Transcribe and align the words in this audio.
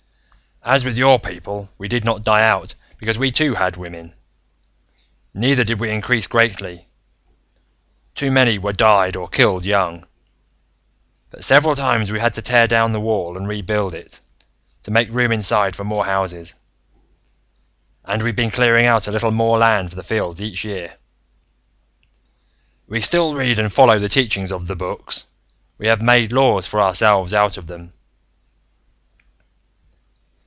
"As 0.63 0.85
with 0.85 0.95
your 0.95 1.17
people, 1.19 1.71
we 1.79 1.87
did 1.87 2.05
not 2.05 2.23
die 2.23 2.43
out 2.47 2.75
because 2.99 3.17
we 3.17 3.31
too 3.31 3.55
had 3.55 3.77
women. 3.77 4.13
Neither 5.33 5.63
did 5.63 5.79
we 5.79 5.89
increase 5.89 6.27
greatly 6.27 6.87
too 8.13 8.29
many 8.29 8.59
died 8.59 9.15
or 9.15 9.21
were 9.23 9.27
killed 9.27 9.65
young. 9.65 10.05
But 11.31 11.43
several 11.43 11.73
times 11.75 12.11
we've 12.11 12.21
had 12.21 12.35
to 12.35 12.43
tear 12.43 12.67
down 12.67 12.91
the 12.91 12.99
wall 12.99 13.37
and 13.37 13.47
rebuild 13.47 13.95
it, 13.95 14.19
to 14.83 14.91
make 14.91 15.09
room 15.11 15.31
inside 15.31 15.75
for 15.75 15.83
more 15.83 16.05
houses. 16.05 16.53
And 18.05 18.21
we've 18.21 18.35
been 18.35 18.51
clearing 18.51 18.85
out 18.85 19.07
a 19.07 19.11
little 19.11 19.31
more 19.31 19.57
land 19.57 19.89
for 19.89 19.95
the 19.95 20.03
fields 20.03 20.39
each 20.39 20.63
year. 20.63 20.93
"We 22.85 23.01
still 23.01 23.33
read 23.33 23.57
and 23.57 23.73
follow 23.73 23.97
the 23.97 24.09
teachings 24.09 24.51
of 24.51 24.67
The 24.67 24.75
Books: 24.75 25.25
we 25.79 25.87
have 25.87 26.03
made 26.03 26.31
laws 26.31 26.67
for 26.67 26.79
ourselves 26.79 27.33
out 27.33 27.57
of 27.57 27.65
them." 27.65 27.93